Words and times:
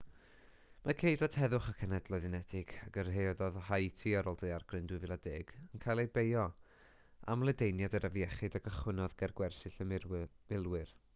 mae 0.85 0.93
ceidwaid 1.01 1.35
heddwch 1.39 1.65
y 1.71 1.73
cenhedloedd 1.81 2.23
unedig 2.29 2.71
a 2.85 2.87
gyrhaeddodd 2.95 3.59
haiti 3.67 4.15
ar 4.21 4.29
ôl 4.31 4.39
daeragryn 4.41 4.89
2010 4.93 5.53
yn 5.77 5.83
cael 5.85 6.03
eu 6.05 6.09
beio 6.17 6.45
am 7.35 7.45
ledaeniad 7.49 7.99
yr 8.01 8.07
afiechyd 8.09 8.57
a 8.61 8.63
gychwynnodd 8.69 9.17
ger 9.23 9.39
gwersyll 9.41 9.77
y 9.85 9.87
milwyr 9.95 10.95